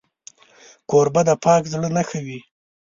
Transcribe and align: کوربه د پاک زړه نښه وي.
کوربه 0.89 1.21
د 1.27 1.31
پاک 1.43 1.63
زړه 1.73 1.87
نښه 1.95 2.19
وي. 2.25 2.39